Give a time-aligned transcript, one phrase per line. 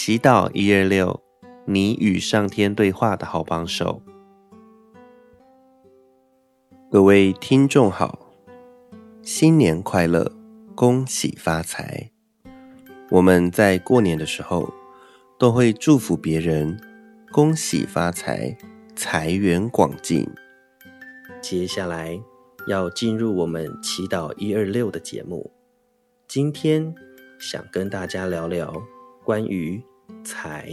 [0.00, 1.20] 祈祷一二六，
[1.66, 4.00] 你与上天对话的好帮手。
[6.88, 8.30] 各位听众好，
[9.22, 10.30] 新年快乐，
[10.76, 12.12] 恭喜发财。
[13.10, 14.72] 我们在过年的时候
[15.36, 16.80] 都会祝福别人，
[17.32, 18.56] 恭喜发财，
[18.94, 20.24] 财源广进。
[21.42, 22.16] 接下来
[22.68, 25.50] 要进入我们祈祷一二六的节目，
[26.28, 26.94] 今天
[27.40, 28.80] 想跟大家聊聊。
[29.24, 29.84] 关于
[30.24, 30.72] 财，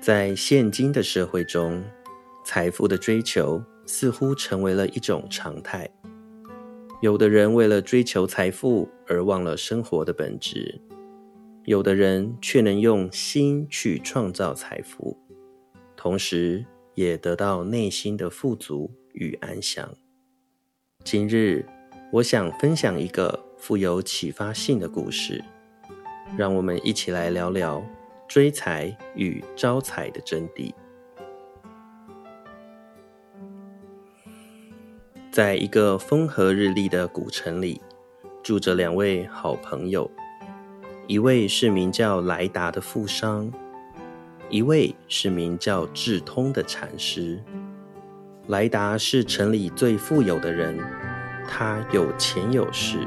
[0.00, 1.82] 在现今的社会中，
[2.44, 5.88] 财富的追求似乎成为了一种常态。
[7.00, 10.80] 有的人为了追求财富而忘了生活的本质，
[11.64, 15.18] 有的人却能用心去创造财富，
[15.96, 16.64] 同时
[16.94, 19.88] 也得到内心的富足与安详。
[21.04, 21.66] 今日，
[22.12, 23.52] 我想分享一个。
[23.62, 25.40] 富有启发性的故事，
[26.36, 27.84] 让我们一起来聊聊
[28.26, 30.72] 追财与招财的真谛。
[35.30, 37.80] 在一个风和日丽的古城里，
[38.42, 40.10] 住着两位好朋友，
[41.06, 43.50] 一位是名叫莱达的富商，
[44.48, 47.42] 一位是名叫智通的禅师。
[48.48, 50.78] 莱达是城里最富有的人，
[51.46, 52.98] 他有钱有势。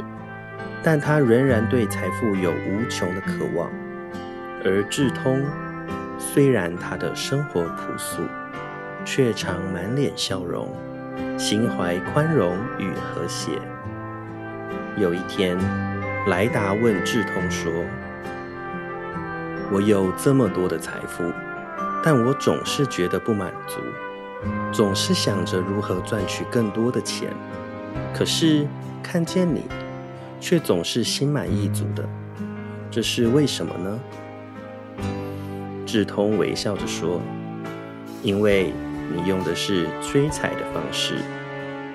[0.87, 3.71] 但他仍然对财富有无穷的渴望，
[4.63, 5.43] 而智通
[6.19, 8.21] 虽然他的生活朴素，
[9.03, 10.71] 却常满脸笑容，
[11.39, 13.53] 心怀宽容与和谐。
[14.95, 15.57] 有一天，
[16.27, 17.71] 莱达问智通说
[19.73, 21.23] ：“我有这么多的财富，
[22.03, 23.79] 但我总是觉得不满足，
[24.71, 27.33] 总是想着如何赚取更多的钱。
[28.13, 28.67] 可是
[29.01, 29.63] 看见你。”
[30.45, 32.07] 却总是心满意足的，
[32.91, 33.99] 这是为什么呢？
[35.87, 37.19] 智通微笑着说
[38.21, 38.71] ：“因为
[39.11, 41.15] 你用的是追财的方式，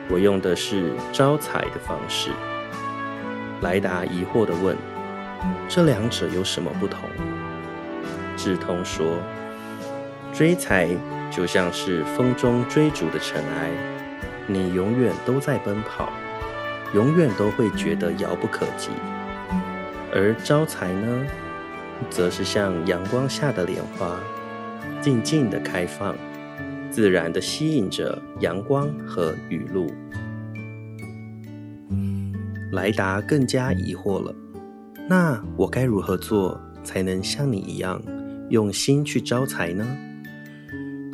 [0.09, 2.31] 我用的是招财的方式。”
[3.63, 4.77] 莱达疑惑地问
[5.71, 7.09] ：“这两者有什么不同？”
[8.37, 9.17] 智通说
[10.35, 10.89] ：“追财
[11.31, 13.71] 就像是风中追逐的尘埃，
[14.49, 16.13] 你永远都在奔跑。”
[16.93, 18.91] 永远都会觉得遥不可及，
[20.13, 21.25] 而招财呢，
[22.11, 24.19] 则是像阳光下的莲花，
[25.01, 26.17] 静静的开放，
[26.91, 29.87] 自然的吸引着阳光和雨露。
[32.73, 34.35] 来达更加疑惑了，
[35.09, 38.03] 那我该如何做才能像你一样
[38.49, 39.87] 用心去招财呢？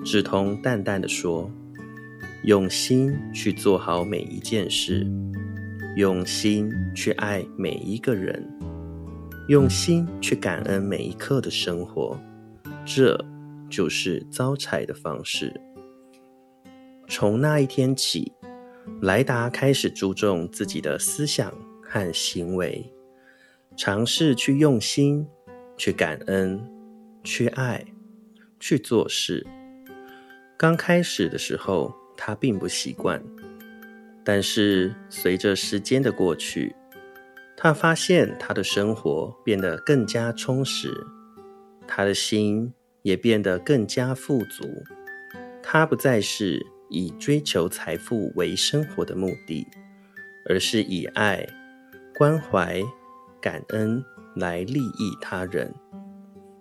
[0.05, 1.51] 智通淡淡的说
[2.45, 5.07] ：“用心去做好每一件事。”
[5.97, 8.47] 用心去爱每一个人，
[9.49, 12.21] 用心去感恩每一刻的生活，
[12.85, 13.19] 这
[13.71, 15.59] 就是招财的方式。
[17.09, 18.31] 从那一天起，
[19.01, 21.51] 莱达开始注重自己的思想
[21.83, 22.93] 和行为，
[23.75, 25.27] 尝试去用心、
[25.79, 26.63] 去感恩、
[27.25, 27.83] 去爱、
[28.61, 29.47] 去做事。
[30.59, 33.23] 刚开始的时候，他并不习惯。
[34.29, 36.75] 但是随着时间的过去，
[37.57, 40.93] 他发现他的生活变得更加充实，
[41.87, 44.65] 他的心也变得更加富足。
[45.63, 46.61] 他不再是
[46.91, 49.65] 以追求财富为生活的目的，
[50.49, 51.47] 而是以爱、
[52.13, 52.83] 关怀、
[53.41, 54.05] 感恩
[54.35, 55.73] 来利益他人。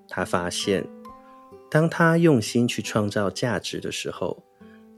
[0.08, 0.88] 他发现，
[1.72, 4.44] 当他用心去创造价值的时候，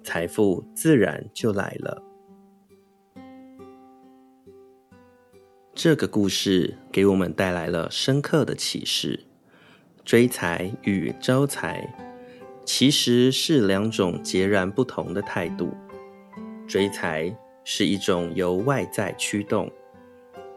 [0.04, 2.04] 财富自然就来了。
[5.80, 9.20] 这个故事给我们带来了深刻的启示：
[10.04, 11.88] 追财与招财
[12.66, 15.72] 其实是两种截然不同的态度。
[16.68, 17.32] 追财
[17.64, 19.72] 是一种由外在驱动，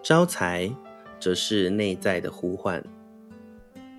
[0.03, 0.75] 招财
[1.21, 2.83] 则是内在的呼唤。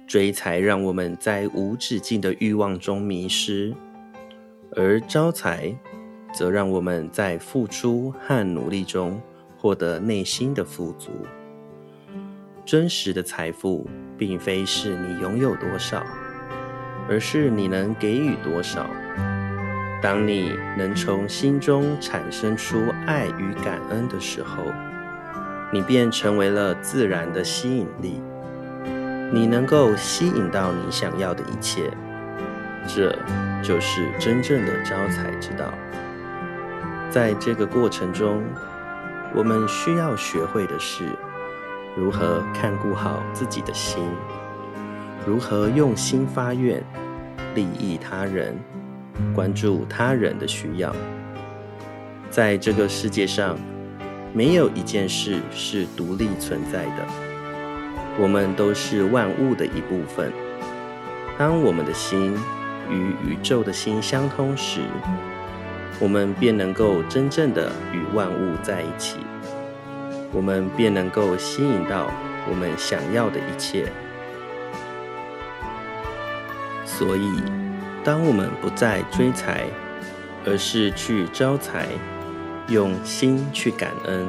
[0.08, 3.72] 追财让我们在无止境的欲望中迷失，
[4.76, 5.72] 而招财
[6.34, 9.22] 则让我们在付出和努力中。
[9.62, 11.12] 获得内心的富足。
[12.66, 13.88] 真实的财富，
[14.18, 16.04] 并非是你拥有多少，
[17.08, 18.90] 而是你能给予多少。
[20.02, 24.64] 当你能从心中产生出爱与感恩的时候，
[25.72, 28.20] 你便成为了自然的吸引力。
[29.32, 31.92] 你能够吸引到你想要的一切，
[32.88, 33.16] 这
[33.62, 35.72] 就是真正的招财之道。
[37.12, 38.44] 在这个过程中，
[39.34, 41.06] 我们需要学会的是，
[41.96, 44.04] 如何看顾好自己的心，
[45.26, 46.84] 如何用心发愿，
[47.56, 48.58] 利益他人，
[49.34, 50.94] 关注他人的需要。
[52.30, 53.58] 在这个世界上，
[54.34, 57.08] 没有一件事是独立存在的，
[58.20, 60.30] 我们都是万物的一部分。
[61.38, 62.38] 当我们的心
[62.90, 64.82] 与宇宙的心相通时，
[66.02, 69.18] 我们便能够真正的与万物在一起，
[70.34, 72.12] 我们便能够吸引到
[72.50, 73.86] 我们想要的一切。
[76.84, 77.44] 所以，
[78.04, 79.68] 当我们不再追财，
[80.44, 81.88] 而是去招财，
[82.68, 84.26] 用心去感恩，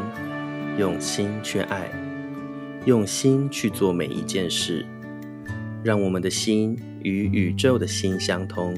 [0.76, 1.90] 用心去爱，
[2.84, 4.84] 用心去做每一件事，
[5.82, 8.74] 让我们的心与宇宙的心相通，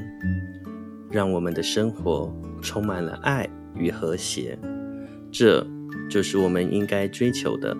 [1.14, 2.34] 让我们的生活。
[2.64, 3.46] 充满了爱
[3.76, 4.58] 与和谐，
[5.30, 5.66] 这
[6.08, 7.76] 就是我们应该追求的，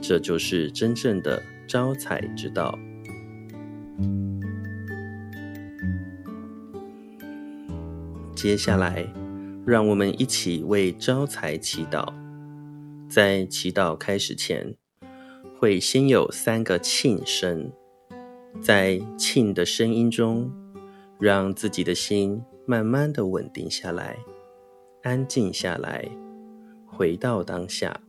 [0.00, 2.76] 这就是真正的招财之道。
[8.34, 9.06] 接下来，
[9.64, 12.12] 让我们一起为招财祈祷。
[13.08, 14.74] 在祈祷开始前，
[15.60, 17.70] 会先有三个庆声，
[18.60, 20.50] 在庆的声音中，
[21.22, 22.42] 让自己的心。
[22.64, 24.18] 慢慢的稳定下来，
[25.02, 26.08] 安静下来，
[26.86, 28.00] 回到当下。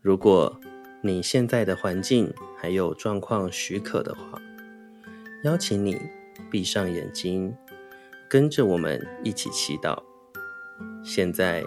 [0.00, 0.60] 如果
[1.02, 4.42] 你现在的环境还有状况许可的话，
[5.44, 5.96] 邀请你
[6.50, 7.54] 闭上眼睛，
[8.28, 10.02] 跟着我们一起祈祷。
[11.04, 11.64] 现在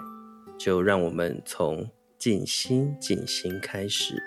[0.58, 1.88] 就让我们从
[2.18, 4.22] 静心静心开始。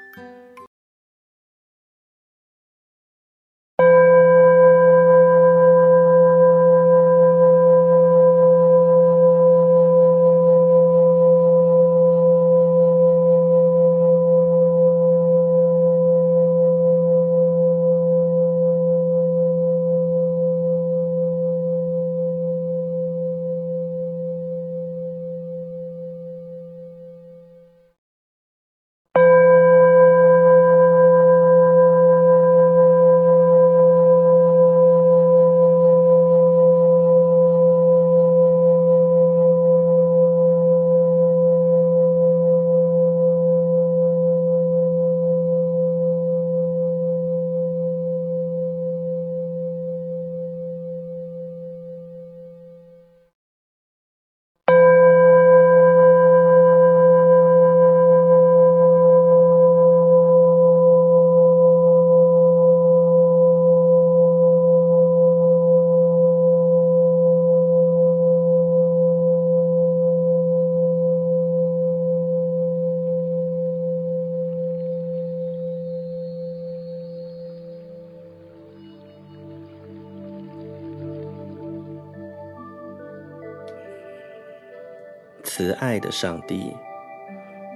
[85.58, 86.72] 慈爱的上帝，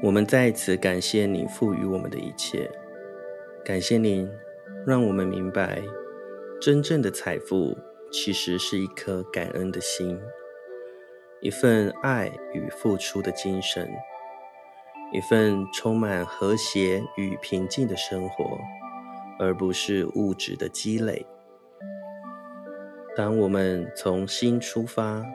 [0.04, 2.70] 我们在此感谢您赋予我们的一切，
[3.66, 4.30] 感谢您
[4.86, 5.82] 让我们明白，
[6.62, 7.76] 真正的财富
[8.12, 10.22] 其实是一颗感恩的心，
[11.42, 13.90] 一份爱与付出的精神，
[15.12, 18.60] 一份充满和谐与平静的生活，
[19.40, 21.26] 而不是物质的积累。
[23.18, 25.26] 当我们从心出发，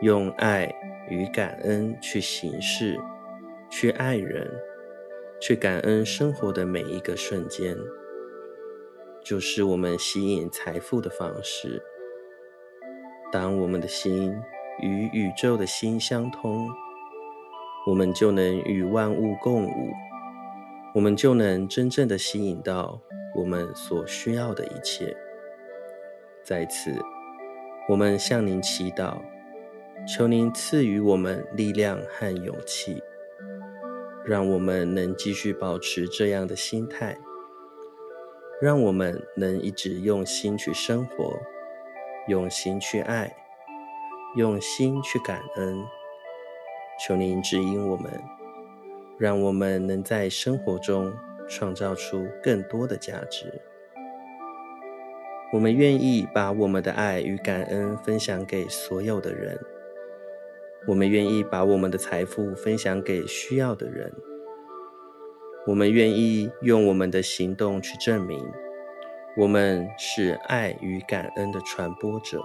[0.00, 0.74] 用爱。
[1.08, 2.98] 与感恩去行事，
[3.70, 4.50] 去爱人，
[5.40, 7.76] 去感恩生活的每一个瞬间，
[9.22, 11.82] 就是我们吸引财富的方式。
[13.30, 14.34] 当我们的心
[14.80, 16.68] 与宇宙的心相通，
[17.86, 19.92] 我们就能与万物共舞，
[20.94, 23.00] 我们就能真正的吸引到
[23.34, 25.16] 我们所需要的一切。
[26.42, 26.94] 在此，
[27.88, 29.18] 我们向您祈祷。
[30.08, 33.02] 求您赐予我们力量和勇气，
[34.24, 37.18] 让我们能继续保持这样的心态，
[38.58, 41.38] 让我们能一直用心去生活，
[42.26, 43.36] 用心去爱，
[44.34, 45.84] 用心去感恩。
[47.04, 48.10] 求您指引我们，
[49.18, 51.12] 让我们能在生活中
[51.46, 53.60] 创造出更多的价值。
[55.52, 59.58] 我们愿意把我们的爱与感恩分享给所有的人。
[60.88, 64.10] 我们愿意把我们的财富分享给需要的人。
[65.66, 68.42] 我们愿意用我们的行动去证明，
[69.36, 72.42] 我们是爱与感恩的传播者。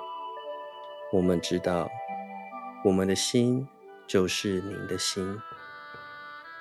[1.13, 1.89] 我们知道，
[2.83, 3.65] 我们的心
[4.05, 5.39] 就是您的心。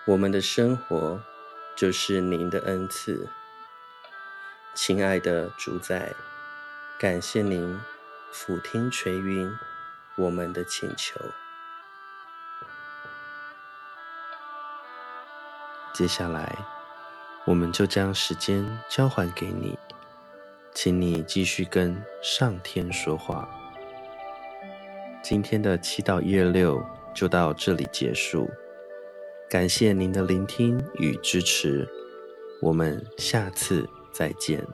[0.07, 1.21] 我们的生活
[1.77, 3.29] 就是您的恩赐。
[4.73, 6.13] 亲爱的主宰，
[7.01, 7.77] 感谢您
[8.31, 9.51] 俯听垂允
[10.17, 11.21] 我们的请求。
[15.93, 16.57] 接下来，
[17.45, 19.79] 我们就将时间交还给你，
[20.75, 23.49] 请你继续跟上天说话。
[25.23, 26.85] 今天的祈祷一二六
[27.15, 28.51] 就到这里结束，
[29.51, 31.87] 感谢您的聆听与支持，
[32.61, 34.67] 我们下次再见。